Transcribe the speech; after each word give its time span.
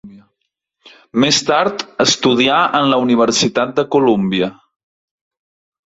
Més 1.23 1.41
tard 1.51 1.85
estudià 2.07 2.57
en 2.81 2.91
la 2.95 3.01
Universitat 3.05 3.79
de 3.81 3.89
Colúmbia. 3.97 4.53